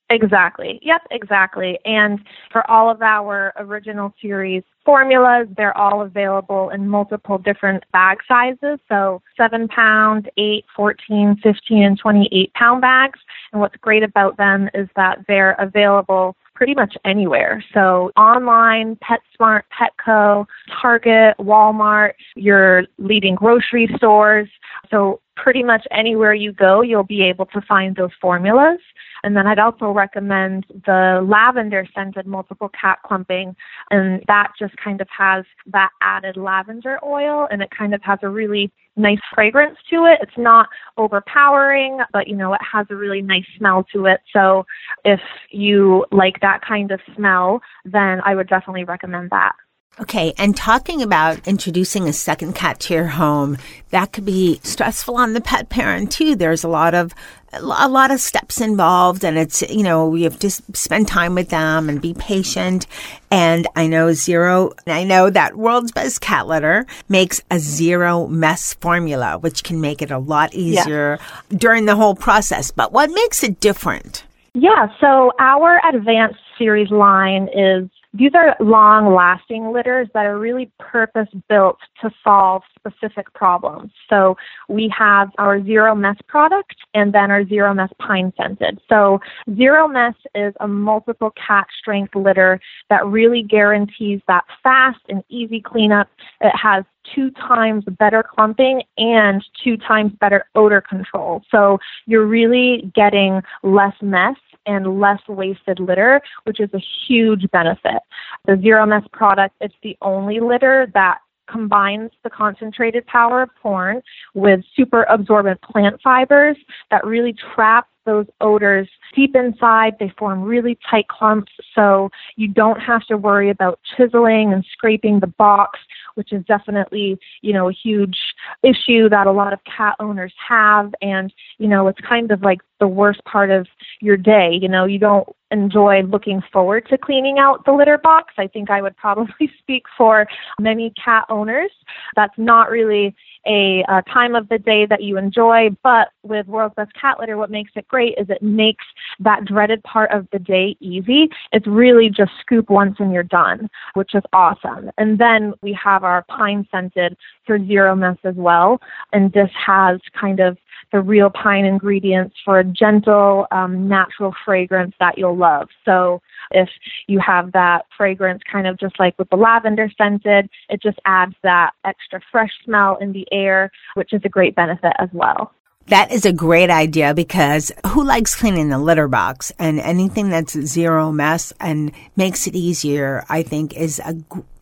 Exactly. 0.08 0.78
Yep, 0.82 1.02
exactly. 1.10 1.78
And 1.84 2.20
for 2.52 2.68
all 2.70 2.88
of 2.90 3.02
our 3.02 3.52
original 3.56 4.14
series 4.22 4.62
formulas, 4.84 5.48
they're 5.56 5.76
all 5.76 6.02
available 6.02 6.70
in 6.70 6.88
multiple 6.88 7.38
different 7.38 7.82
bag 7.92 8.18
sizes. 8.28 8.78
So 8.88 9.20
7 9.36 9.66
pound, 9.66 10.30
8, 10.36 10.64
14, 10.76 11.36
15, 11.42 11.82
and 11.82 11.98
28 11.98 12.54
pound 12.54 12.80
bags. 12.82 13.18
And 13.52 13.60
what's 13.60 13.76
great 13.76 14.04
about 14.04 14.36
them 14.36 14.70
is 14.74 14.88
that 14.94 15.18
they're 15.26 15.56
available 15.58 16.36
pretty 16.54 16.74
much 16.74 16.96
anywhere. 17.04 17.62
So 17.74 18.12
online, 18.16 18.96
PetSmart, 18.96 19.62
Petco, 19.76 20.46
Target, 20.80 21.36
Walmart, 21.38 22.12
your 22.36 22.84
leading 22.98 23.34
grocery 23.34 23.90
stores. 23.96 24.48
So 24.90 25.20
pretty 25.36 25.62
much 25.62 25.86
anywhere 25.90 26.32
you 26.32 26.52
go, 26.52 26.80
you'll 26.80 27.04
be 27.04 27.22
able 27.22 27.46
to 27.46 27.60
find 27.60 27.94
those 27.94 28.10
formulas. 28.20 28.78
And 29.22 29.36
then 29.36 29.46
I'd 29.46 29.58
also 29.58 29.90
recommend 29.90 30.66
the 30.84 31.24
lavender 31.26 31.86
scented 31.94 32.26
multiple 32.26 32.70
cat 32.80 32.98
clumping. 33.04 33.54
And 33.90 34.22
that 34.28 34.52
just 34.58 34.76
kind 34.76 35.00
of 35.00 35.08
has 35.16 35.44
that 35.72 35.90
added 36.02 36.36
lavender 36.36 36.98
oil 37.04 37.48
and 37.50 37.62
it 37.62 37.70
kind 37.76 37.94
of 37.94 38.02
has 38.02 38.18
a 38.22 38.28
really 38.28 38.72
nice 38.96 39.18
fragrance 39.34 39.76
to 39.90 40.06
it. 40.06 40.18
It's 40.22 40.38
not 40.38 40.68
overpowering, 40.96 41.98
but 42.12 42.28
you 42.28 42.36
know, 42.36 42.54
it 42.54 42.60
has 42.72 42.86
a 42.90 42.96
really 42.96 43.22
nice 43.22 43.44
smell 43.58 43.84
to 43.92 44.06
it. 44.06 44.20
So 44.32 44.64
if 45.04 45.20
you 45.50 46.06
like 46.10 46.40
that 46.40 46.60
kind 46.66 46.90
of 46.90 47.00
smell, 47.14 47.60
then 47.84 48.20
I 48.24 48.34
would 48.34 48.48
definitely 48.48 48.84
recommend 48.84 49.30
that. 49.30 49.52
Okay, 49.98 50.34
and 50.36 50.54
talking 50.54 51.00
about 51.00 51.48
introducing 51.48 52.06
a 52.06 52.12
second 52.12 52.54
cat 52.54 52.80
to 52.80 52.94
your 52.94 53.06
home, 53.06 53.56
that 53.90 54.12
could 54.12 54.26
be 54.26 54.60
stressful 54.62 55.16
on 55.16 55.32
the 55.32 55.40
pet 55.40 55.70
parent 55.70 56.12
too. 56.12 56.36
There's 56.36 56.64
a 56.64 56.68
lot 56.68 56.94
of 56.94 57.14
a 57.52 57.88
lot 57.88 58.10
of 58.10 58.20
steps 58.20 58.60
involved 58.60 59.24
and 59.24 59.38
it's 59.38 59.62
you 59.62 59.82
know 59.82 60.14
you 60.14 60.24
have 60.24 60.38
to 60.38 60.50
spend 60.50 61.08
time 61.08 61.34
with 61.34 61.48
them 61.48 61.88
and 61.88 62.02
be 62.02 62.12
patient 62.12 62.86
and 63.30 63.66
i 63.76 63.86
know 63.86 64.12
zero 64.12 64.72
i 64.86 65.04
know 65.04 65.30
that 65.30 65.56
world's 65.56 65.92
best 65.92 66.20
cat 66.20 66.46
litter 66.46 66.84
makes 67.08 67.40
a 67.50 67.58
zero 67.58 68.26
mess 68.26 68.74
formula 68.74 69.38
which 69.38 69.64
can 69.64 69.80
make 69.80 70.02
it 70.02 70.10
a 70.10 70.18
lot 70.18 70.52
easier 70.54 71.18
yeah. 71.18 71.56
during 71.56 71.86
the 71.86 71.96
whole 71.96 72.14
process 72.14 72.70
but 72.70 72.92
what 72.92 73.10
makes 73.10 73.42
it 73.42 73.58
different 73.60 74.24
yeah 74.54 74.88
so 75.00 75.30
our 75.38 75.80
advanced 75.88 76.40
series 76.58 76.90
line 76.90 77.48
is 77.54 77.88
these 78.16 78.32
are 78.34 78.56
long 78.60 79.14
lasting 79.14 79.72
litters 79.72 80.08
that 80.14 80.26
are 80.26 80.38
really 80.38 80.70
purpose 80.78 81.28
built 81.48 81.78
to 82.00 82.10
solve 82.22 82.62
specific 82.78 83.32
problems. 83.34 83.90
So 84.08 84.36
we 84.68 84.92
have 84.96 85.30
our 85.38 85.62
Zero 85.64 85.94
Mess 85.94 86.16
product 86.26 86.76
and 86.94 87.12
then 87.12 87.30
our 87.30 87.46
Zero 87.46 87.74
Mess 87.74 87.90
Pine 87.98 88.32
Scented. 88.36 88.80
So 88.88 89.20
Zero 89.56 89.88
Mess 89.88 90.14
is 90.34 90.54
a 90.60 90.68
multiple 90.68 91.32
cat 91.46 91.66
strength 91.78 92.14
litter 92.14 92.60
that 92.90 93.06
really 93.06 93.42
guarantees 93.42 94.20
that 94.28 94.44
fast 94.62 95.00
and 95.08 95.22
easy 95.28 95.60
cleanup. 95.60 96.08
It 96.40 96.52
has 96.56 96.84
two 97.14 97.30
times 97.32 97.84
better 97.98 98.22
clumping 98.22 98.82
and 98.98 99.44
two 99.62 99.76
times 99.76 100.12
better 100.20 100.46
odor 100.54 100.80
control. 100.80 101.42
So 101.50 101.78
you're 102.06 102.26
really 102.26 102.90
getting 102.94 103.42
less 103.62 103.94
mess 104.02 104.36
and 104.66 105.00
less 105.00 105.20
wasted 105.28 105.80
litter, 105.80 106.20
which 106.44 106.60
is 106.60 106.70
a 106.74 106.82
huge 107.06 107.48
benefit. 107.50 108.02
The 108.46 108.58
Zero 108.60 108.86
Mess 108.86 109.04
product, 109.12 109.54
it's 109.60 109.74
the 109.82 109.96
only 110.02 110.40
litter 110.40 110.90
that 110.94 111.18
combines 111.48 112.10
the 112.24 112.30
concentrated 112.30 113.06
power 113.06 113.42
of 113.42 113.50
corn 113.62 114.02
with 114.34 114.60
super 114.74 115.04
absorbent 115.04 115.60
plant 115.62 116.00
fibers 116.02 116.56
that 116.90 117.06
really 117.06 117.34
trap 117.54 117.88
those 118.06 118.26
odors 118.40 118.88
deep 119.14 119.36
inside. 119.36 119.94
They 119.98 120.12
form 120.18 120.42
really 120.42 120.78
tight 120.90 121.08
clumps, 121.08 121.52
so 121.74 122.10
you 122.36 122.48
don't 122.48 122.80
have 122.80 123.04
to 123.06 123.16
worry 123.16 123.50
about 123.50 123.80
chiseling 123.96 124.52
and 124.52 124.64
scraping 124.72 125.20
the 125.20 125.26
box, 125.26 125.78
which 126.14 126.32
is 126.32 126.44
definitely, 126.46 127.18
you 127.42 127.52
know, 127.52 127.68
a 127.68 127.72
huge 127.72 128.16
issue 128.62 129.08
that 129.10 129.26
a 129.26 129.32
lot 129.32 129.52
of 129.52 129.60
cat 129.64 129.96
owners 130.00 130.32
have. 130.48 130.94
And, 131.02 131.32
you 131.58 131.68
know, 131.68 131.88
it's 131.88 132.00
kind 132.00 132.30
of 132.30 132.42
like 132.42 132.60
the 132.80 132.88
worst 132.88 133.22
part 133.24 133.50
of 133.50 133.66
your 134.00 134.16
day. 134.16 134.58
You 134.60 134.68
know, 134.68 134.84
you 134.84 134.98
don't 134.98 135.28
enjoy 135.50 136.02
looking 136.02 136.42
forward 136.52 136.86
to 136.88 136.98
cleaning 136.98 137.38
out 137.38 137.64
the 137.64 137.72
litter 137.72 137.98
box. 137.98 138.34
I 138.38 138.46
think 138.46 138.70
I 138.70 138.82
would 138.82 138.96
probably 139.06 139.50
speak 139.58 139.84
for 139.96 140.26
many 140.60 140.92
cat 141.02 141.24
owners. 141.28 141.70
That's 142.14 142.34
not 142.36 142.70
really 142.70 143.14
a, 143.46 143.84
a 143.88 144.02
time 144.12 144.34
of 144.34 144.48
the 144.48 144.58
day 144.58 144.86
that 144.86 145.02
you 145.02 145.18
enjoy, 145.18 145.68
but 145.82 146.08
with 146.22 146.46
World's 146.46 146.74
Best 146.74 146.92
Cat 147.00 147.18
Litter, 147.20 147.36
what 147.36 147.50
makes 147.50 147.70
it 147.76 147.86
great 147.88 147.95
is 148.04 148.28
it 148.28 148.42
makes 148.42 148.84
that 149.20 149.44
dreaded 149.44 149.82
part 149.84 150.10
of 150.10 150.26
the 150.32 150.38
day 150.38 150.76
easy. 150.80 151.28
It's 151.52 151.66
really 151.66 152.10
just 152.10 152.32
scoop 152.40 152.70
once 152.70 152.96
and 152.98 153.12
you're 153.12 153.22
done, 153.22 153.68
which 153.94 154.14
is 154.14 154.22
awesome. 154.32 154.90
And 154.98 155.18
then 155.18 155.54
we 155.62 155.72
have 155.82 156.04
our 156.04 156.24
pine 156.24 156.66
scented 156.70 157.16
for 157.46 157.58
zero 157.58 157.94
mess 157.94 158.18
as 158.24 158.34
well. 158.34 158.80
And 159.12 159.32
this 159.32 159.50
has 159.54 160.00
kind 160.18 160.40
of 160.40 160.58
the 160.92 161.00
real 161.00 161.30
pine 161.30 161.64
ingredients 161.64 162.36
for 162.44 162.60
a 162.60 162.64
gentle, 162.64 163.46
um, 163.50 163.88
natural 163.88 164.34
fragrance 164.44 164.94
that 165.00 165.18
you'll 165.18 165.36
love. 165.36 165.68
So 165.84 166.22
if 166.52 166.68
you 167.06 167.18
have 167.18 167.52
that 167.52 167.86
fragrance 167.96 168.42
kind 168.50 168.66
of 168.66 168.78
just 168.78 168.98
like 169.00 169.18
with 169.18 169.28
the 169.30 169.36
lavender 169.36 169.90
scented, 169.98 170.48
it 170.68 170.80
just 170.80 170.98
adds 171.04 171.34
that 171.42 171.72
extra 171.84 172.20
fresh 172.30 172.52
smell 172.64 172.96
in 173.00 173.12
the 173.12 173.26
air, 173.32 173.70
which 173.94 174.12
is 174.12 174.20
a 174.24 174.28
great 174.28 174.54
benefit 174.54 174.92
as 174.98 175.08
well. 175.12 175.52
That 175.88 176.10
is 176.10 176.26
a 176.26 176.32
great 176.32 176.68
idea 176.68 177.14
because 177.14 177.70
who 177.88 178.02
likes 178.02 178.34
cleaning 178.34 178.70
the 178.70 178.78
litter 178.78 179.06
box 179.06 179.52
and 179.56 179.78
anything 179.78 180.30
that's 180.30 180.58
zero 180.60 181.12
mess 181.12 181.52
and 181.60 181.92
makes 182.16 182.48
it 182.48 182.56
easier, 182.56 183.24
I 183.28 183.44
think 183.44 183.76
is 183.76 184.00
a, 184.00 184.16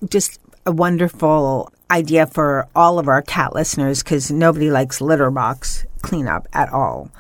just 0.07 0.39
a 0.67 0.73
wonderful 0.73 1.73
idea 1.91 2.27
for 2.27 2.69
all 2.77 2.99
of 2.99 3.09
our 3.09 3.23
cat 3.23 3.55
listeners 3.55 4.03
because 4.03 4.31
nobody 4.31 4.71
likes 4.71 5.01
litter 5.01 5.31
box 5.31 5.87
cleanup 6.03 6.47
at 6.53 6.71
all. 6.71 7.11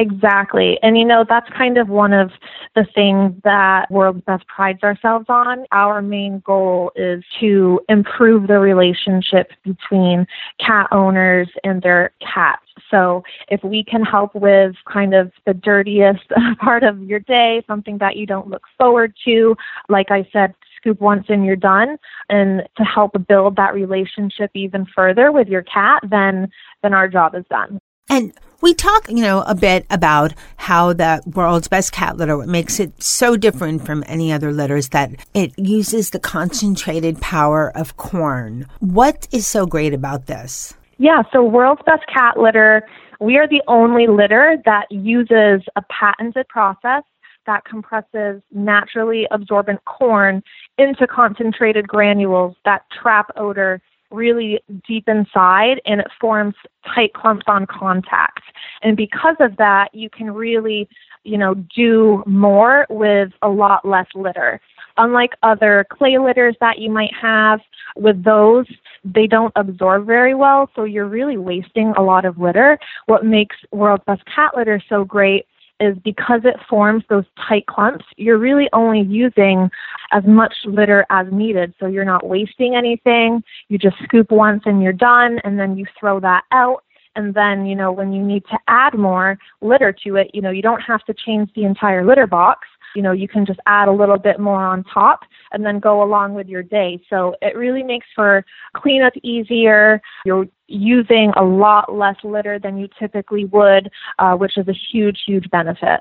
Exactly. 0.00 0.78
And 0.82 0.96
you 0.96 1.04
know, 1.04 1.26
that's 1.28 1.48
kind 1.50 1.76
of 1.76 1.90
one 1.90 2.14
of 2.14 2.30
the 2.74 2.86
things 2.94 3.34
that 3.44 3.90
World's 3.90 4.22
Best 4.22 4.46
prides 4.46 4.82
ourselves 4.82 5.26
on. 5.28 5.66
Our 5.72 6.00
main 6.00 6.40
goal 6.40 6.90
is 6.96 7.22
to 7.40 7.80
improve 7.86 8.46
the 8.46 8.60
relationship 8.60 9.50
between 9.62 10.26
cat 10.58 10.86
owners 10.90 11.50
and 11.64 11.82
their 11.82 12.12
cats. 12.20 12.62
So 12.90 13.22
if 13.48 13.62
we 13.62 13.84
can 13.84 14.02
help 14.02 14.34
with 14.34 14.74
kind 14.90 15.14
of 15.14 15.32
the 15.44 15.52
dirtiest 15.52 16.24
part 16.60 16.82
of 16.82 17.02
your 17.02 17.20
day, 17.20 17.62
something 17.66 17.98
that 17.98 18.16
you 18.16 18.24
don't 18.24 18.48
look 18.48 18.62
forward 18.78 19.12
to, 19.26 19.54
like 19.90 20.10
I 20.10 20.26
said, 20.32 20.54
scoop 20.78 20.98
once 20.98 21.26
and 21.28 21.44
you're 21.44 21.56
done 21.56 21.98
and 22.30 22.62
to 22.78 22.84
help 22.84 23.12
build 23.28 23.56
that 23.56 23.74
relationship 23.74 24.50
even 24.54 24.86
further 24.96 25.30
with 25.30 25.46
your 25.46 25.62
cat, 25.62 26.02
then 26.08 26.48
then 26.82 26.94
our 26.94 27.06
job 27.06 27.34
is 27.34 27.44
done. 27.50 27.78
And 28.08 28.32
we 28.60 28.74
talk, 28.74 29.08
you 29.08 29.22
know, 29.22 29.42
a 29.42 29.54
bit 29.54 29.86
about 29.90 30.34
how 30.56 30.92
the 30.92 31.22
world's 31.34 31.68
best 31.68 31.92
cat 31.92 32.16
litter 32.16 32.36
what 32.36 32.48
makes 32.48 32.78
it 32.78 33.02
so 33.02 33.36
different 33.36 33.84
from 33.84 34.04
any 34.06 34.32
other 34.32 34.52
litters 34.52 34.90
that 34.90 35.10
it 35.34 35.58
uses 35.58 36.10
the 36.10 36.18
concentrated 36.18 37.20
power 37.20 37.70
of 37.76 37.96
corn. 37.96 38.66
What 38.80 39.28
is 39.32 39.46
so 39.46 39.66
great 39.66 39.94
about 39.94 40.26
this? 40.26 40.74
Yeah, 40.98 41.22
so 41.32 41.42
world's 41.42 41.82
best 41.86 42.02
cat 42.12 42.38
litter, 42.38 42.86
we 43.20 43.38
are 43.38 43.48
the 43.48 43.62
only 43.68 44.06
litter 44.06 44.56
that 44.64 44.86
uses 44.90 45.62
a 45.76 45.82
patented 45.90 46.46
process 46.48 47.02
that 47.46 47.64
compresses 47.64 48.42
naturally 48.52 49.26
absorbent 49.30 49.84
corn 49.86 50.42
into 50.78 51.06
concentrated 51.06 51.88
granules 51.88 52.54
that 52.64 52.82
trap 53.02 53.30
odor 53.36 53.80
really 54.10 54.60
deep 54.86 55.08
inside 55.08 55.80
and 55.86 56.00
it 56.00 56.08
forms 56.20 56.54
tight 56.94 57.12
clumps 57.14 57.44
on 57.46 57.66
contact. 57.66 58.42
And 58.82 58.96
because 58.96 59.36
of 59.40 59.56
that, 59.56 59.94
you 59.94 60.10
can 60.10 60.30
really, 60.32 60.88
you 61.24 61.38
know, 61.38 61.54
do 61.54 62.22
more 62.26 62.86
with 62.90 63.32
a 63.42 63.48
lot 63.48 63.86
less 63.86 64.06
litter. 64.14 64.60
Unlike 64.96 65.32
other 65.42 65.86
clay 65.90 66.18
litters 66.18 66.56
that 66.60 66.78
you 66.78 66.90
might 66.90 67.14
have, 67.20 67.60
with 67.96 68.22
those, 68.22 68.66
they 69.04 69.26
don't 69.26 69.52
absorb 69.56 70.06
very 70.06 70.34
well, 70.34 70.70
so 70.74 70.84
you're 70.84 71.08
really 71.08 71.36
wasting 71.36 71.92
a 71.96 72.02
lot 72.02 72.24
of 72.24 72.38
litter. 72.38 72.78
What 73.06 73.24
makes 73.24 73.56
World's 73.72 74.04
Best 74.06 74.22
Cat 74.26 74.52
Litter 74.56 74.82
so 74.88 75.04
great 75.04 75.46
is 75.80 75.96
because 76.04 76.42
it 76.44 76.56
forms 76.68 77.02
those 77.08 77.24
tight 77.48 77.66
clumps, 77.66 78.04
you're 78.16 78.38
really 78.38 78.68
only 78.72 79.00
using 79.00 79.70
as 80.12 80.22
much 80.24 80.54
litter 80.64 81.06
as 81.10 81.26
needed. 81.32 81.74
So 81.80 81.86
you're 81.86 82.04
not 82.04 82.26
wasting 82.26 82.76
anything. 82.76 83.42
You 83.68 83.78
just 83.78 83.96
scoop 84.04 84.30
once 84.30 84.62
and 84.66 84.82
you're 84.82 84.92
done, 84.92 85.40
and 85.44 85.58
then 85.58 85.76
you 85.76 85.86
throw 85.98 86.20
that 86.20 86.44
out. 86.52 86.84
And 87.16 87.34
then, 87.34 87.66
you 87.66 87.74
know, 87.74 87.90
when 87.90 88.12
you 88.12 88.22
need 88.22 88.44
to 88.50 88.58
add 88.68 88.94
more 88.94 89.38
litter 89.60 89.92
to 90.04 90.16
it, 90.16 90.30
you 90.32 90.40
know, 90.40 90.50
you 90.50 90.62
don't 90.62 90.80
have 90.80 91.04
to 91.06 91.14
change 91.14 91.50
the 91.54 91.64
entire 91.64 92.04
litter 92.04 92.26
box. 92.26 92.68
You 92.94 93.02
know, 93.02 93.12
you 93.12 93.28
can 93.28 93.46
just 93.46 93.60
add 93.66 93.88
a 93.88 93.92
little 93.92 94.18
bit 94.18 94.40
more 94.40 94.64
on 94.64 94.84
top 94.84 95.20
and 95.52 95.64
then 95.64 95.78
go 95.78 96.02
along 96.02 96.34
with 96.34 96.48
your 96.48 96.62
day. 96.62 97.00
So 97.08 97.34
it 97.42 97.56
really 97.56 97.82
makes 97.82 98.06
for 98.14 98.44
cleanup 98.76 99.12
easier. 99.22 100.00
You're 100.24 100.46
using 100.66 101.32
a 101.36 101.44
lot 101.44 101.92
less 101.92 102.16
litter 102.22 102.58
than 102.58 102.78
you 102.78 102.88
typically 102.98 103.44
would, 103.46 103.90
uh, 104.18 104.34
which 104.34 104.56
is 104.56 104.68
a 104.68 104.74
huge, 104.92 105.18
huge 105.26 105.50
benefit. 105.50 106.00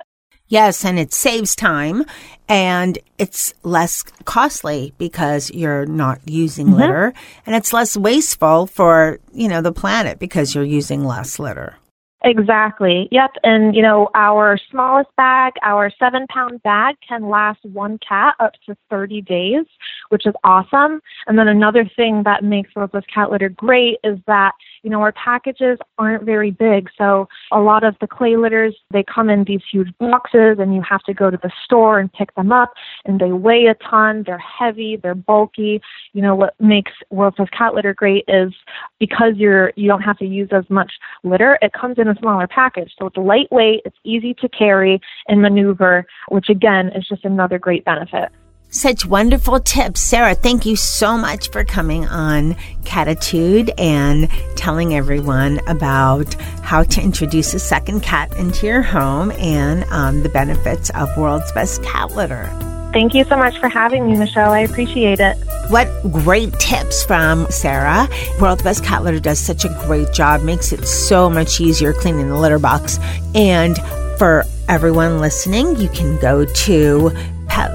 Yes, 0.50 0.84
and 0.84 0.98
it 0.98 1.14
saves 1.14 1.56
time 1.56 2.06
and 2.48 2.98
it's 3.20 3.54
less 3.62 4.02
costly 4.26 4.94
because 4.98 5.52
you're 5.52 5.86
not 5.86 6.20
using 6.26 6.68
mm-hmm. 6.68 6.80
litter 6.80 7.14
and 7.46 7.56
it's 7.56 7.72
less 7.72 7.96
wasteful 7.96 8.66
for, 8.66 9.20
you 9.32 9.48
know, 9.48 9.62
the 9.62 9.72
planet 9.72 10.18
because 10.18 10.56
you're 10.56 10.64
using 10.64 11.06
less 11.06 11.38
litter. 11.38 11.79
Exactly. 12.24 13.08
Yep. 13.12 13.32
And, 13.44 13.76
you 13.76 13.82
know, 13.82 14.10
our 14.14 14.60
smallest 14.70 15.10
bag, 15.16 15.54
our 15.64 15.90
seven 15.98 16.28
pound 16.28 16.62
bag 16.64 16.96
can 17.08 17.30
last 17.30 17.60
one 17.64 17.98
cat 18.00 18.36
up 18.40 18.54
to 18.66 18.76
30 18.90 19.22
days, 19.22 19.66
which 20.10 20.26
is 20.26 20.34
awesome. 20.44 21.02
And 21.28 21.38
then 21.38 21.48
another 21.48 21.90
thing 21.96 22.24
that 22.24 22.44
makes 22.44 22.76
World's 22.76 22.94
Best 22.94 23.08
Cat 23.14 23.32
Litter 23.32 23.50
great 23.50 23.98
is 24.04 24.20
that 24.28 24.54
you 24.84 24.90
know, 24.90 25.02
our 25.02 25.12
packages 25.12 25.78
aren't 25.98 26.24
very 26.24 26.52
big. 26.52 26.90
So 26.98 27.28
a 27.52 27.60
lot 27.60 27.84
of 27.84 27.96
the 28.00 28.08
clay 28.08 28.38
litters, 28.38 28.76
they 28.92 29.04
come 29.04 29.30
in 29.30 29.44
these 29.44 29.62
huge 29.72 29.90
boxes 30.00 30.58
and 30.60 30.74
you 30.74 30.82
have 30.88 31.04
to 31.04 31.14
go 31.14 31.30
to 31.30 31.38
the 31.38 31.52
store 31.66 32.00
and 32.00 32.12
pick 32.14 32.34
them 32.36 32.52
up 32.52 32.74
and 33.06 33.20
they 33.20 33.32
weigh 33.32 33.66
a 33.66 33.76
ton. 33.76 34.24
They're 34.26 34.38
heavy, 34.38 34.98
they're 35.02 35.16
bulky. 35.16 35.82
You 36.14 36.22
know, 36.22 36.36
what 36.36 36.56
makes 36.60 36.92
World's 37.10 37.38
Best 37.38 37.52
Cat 37.52 37.74
Litter 37.74 37.94
great 37.94 38.26
is 38.28 38.54
because 39.00 39.34
you're, 39.36 39.74
you 39.76 39.88
don't 39.88 40.02
have 40.02 40.18
to 40.20 40.26
use 40.26 40.50
as 40.52 40.70
much 40.70 40.92
litter, 41.24 41.58
it 41.62 41.74
comes 41.74 41.98
in 41.98 42.08
a 42.08 42.16
smaller 42.16 42.48
package. 42.48 42.94
So 42.98 43.08
it's 43.08 43.18
lightweight, 43.18 43.82
it's 43.86 43.98
easy 44.04 44.34
to 44.36 44.50
carry 44.50 45.02
and 45.28 45.42
maneuver, 45.42 46.06
which 46.30 46.50
again 46.50 46.90
is 46.96 47.08
just 47.08 47.26
another 47.26 47.60
great 47.60 47.86
benefit. 47.86 48.30
Such 48.72 49.04
wonderful 49.04 49.60
tips. 49.62 50.00
Sarah, 50.00 50.36
thank 50.36 50.64
you 50.64 50.76
so 50.76 51.18
much 51.18 51.50
for 51.50 51.64
coming 51.64 52.06
on 52.08 52.54
Catitude 52.84 53.72
and 53.80 54.30
telling 54.56 54.94
everyone 54.94 55.60
about 55.66 56.36
how 56.62 56.84
to 56.84 57.02
introduce 57.02 57.56
a 57.56 57.60
second 57.60 58.04
cat 58.04 58.32
into 58.38 58.68
your 58.68 58.84
home 58.84 59.32
and 59.32 59.86
um, 59.86 60.22
the 60.22 60.30
benefits 60.30 60.92
of 60.92 61.10
World's 61.18 61.52
Best 61.54 61.82
Cat 61.82 62.12
Litter. 62.12 62.46
Thank 62.94 63.16
you 63.16 63.24
so 63.24 63.38
much 63.38 63.58
for 63.58 63.70
having 63.70 64.06
me, 64.06 64.16
Michelle. 64.16 64.52
I 64.52 64.60
appreciate 64.60 65.20
it. 65.20 65.36
What 65.70 65.88
great 66.12 66.54
tips 66.60 67.04
from 67.04 67.48
Sarah. 67.50 68.08
World's 68.40 68.62
Best 68.62 68.84
Cat 68.84 69.04
Litter 69.04 69.20
does 69.20 69.40
such 69.40 69.66
a 69.66 69.70
great 69.88 70.14
job, 70.14 70.44
makes 70.44 70.72
it 70.72 70.86
so 70.88 71.28
much 71.28 71.60
easier 71.60 71.92
cleaning 71.92 72.30
the 72.30 72.38
litter 72.38 72.60
box. 72.60 73.00
And 73.34 73.80
for 74.20 74.44
everyone 74.68 75.18
listening, 75.18 75.76
you 75.78 75.90
can 75.90 76.20
go 76.20 76.46
to 76.46 77.12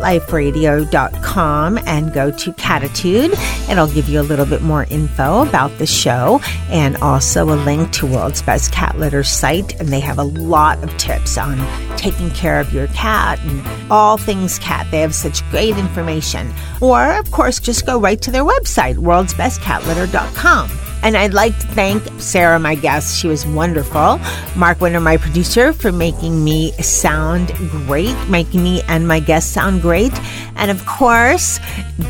petliferadio.com 0.05 1.79
and 1.87 2.13
go 2.13 2.31
to 2.31 2.53
Catitude. 2.53 3.33
It'll 3.71 3.87
give 3.87 4.09
you 4.09 4.21
a 4.21 4.23
little 4.23 4.47
bit 4.47 4.63
more 4.63 4.85
info 4.85 5.43
about 5.47 5.77
the 5.79 5.87
show 5.87 6.41
and 6.69 6.97
also 6.99 7.45
a 7.45 7.57
link 7.65 7.93
to 7.93 8.07
World's 8.07 8.43
Best 8.43 8.73
Cat 8.73 8.99
Litter 8.99 9.25
site. 9.25 9.79
And 9.81 9.89
they 9.89 10.01
have 10.01 10.19
a 10.19 10.25
lot 10.25 10.83
of 10.83 10.97
tips 10.97 11.39
on 11.39 11.59
taking 11.97 12.31
care 12.31 12.61
of 12.61 12.73
your 12.73 12.87
cat 12.89 13.41
and 13.41 13.91
all 13.91 14.17
things 14.17 14.59
cat. 14.59 14.87
They 14.91 15.01
have 15.01 15.15
such 15.15 15.49
great 15.51 15.77
information. 15.77 16.53
Or, 16.81 17.19
of 17.19 17.31
course, 17.31 17.59
just 17.59 17.87
go 17.87 17.99
right 17.99 18.21
to 18.23 18.31
their 18.31 18.45
website, 18.45 18.97
worldsbestcatlitter.com. 18.97 20.94
And 21.05 21.19
I'd 21.19 21.35
like 21.35 21.57
to 21.59 21.67
thank 21.67 22.03
Sarah, 22.19 22.59
my 22.59 22.75
guest. 22.75 23.21
She 23.21 23.29
was 23.29 23.47
wonderful. 23.47 24.19
Mark 24.57 24.81
Winter, 24.81 25.01
my 25.01 25.19
producer, 25.19 25.75
for 25.75 25.93
making 25.93 26.43
me 26.43 26.73
sound 26.81 27.49
great, 27.87 28.17
making 28.31 28.63
me 28.63 28.81
and 28.89 29.07
my 29.07 29.21
guests 29.21 29.53
sound 29.53 29.83
great. 29.83 30.19
And 30.57 30.71
of 30.71 30.85
course, 30.87 31.61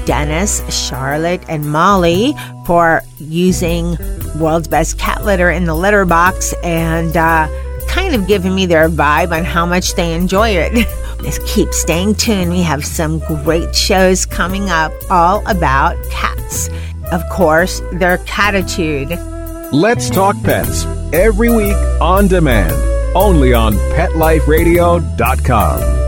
Dennis, 0.04 0.62
Charlotte, 0.72 1.42
and 1.48 1.68
Molly 1.68 2.34
for 2.66 3.02
using 3.18 3.96
World's 4.38 4.68
Best 4.68 4.96
Cat 4.96 5.24
Litter 5.24 5.50
in 5.50 5.64
the 5.64 5.74
litter 5.74 6.04
box 6.04 6.54
and 6.62 7.16
uh, 7.16 7.48
kind 7.88 8.14
of 8.14 8.28
giving 8.28 8.54
me 8.54 8.64
their 8.64 8.88
vibe 8.88 9.36
on 9.36 9.42
how 9.42 9.66
much 9.66 9.94
they 9.94 10.14
enjoy 10.14 10.50
it. 10.50 10.72
Just 11.24 11.44
keep 11.48 11.72
staying 11.72 12.14
tuned. 12.14 12.52
We 12.52 12.62
have 12.62 12.84
some 12.84 13.18
great 13.42 13.74
shows 13.74 14.24
coming 14.24 14.70
up 14.70 14.92
all 15.10 15.44
about 15.48 15.96
cats 16.10 16.70
of 17.14 17.26
course, 17.28 17.80
their 17.92 18.18
catitude. 18.18 19.16
Let's 19.72 20.10
talk 20.10 20.36
pets 20.42 20.84
every 21.12 21.50
week 21.50 21.76
on 22.00 22.26
demand, 22.28 22.72
only 23.16 23.52
on 23.54 23.74
PetLifeRadio.com. 23.74 26.03